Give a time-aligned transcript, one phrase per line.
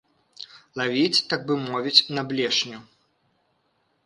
[0.79, 2.79] Лавіць, так бы мовіць, на блешню.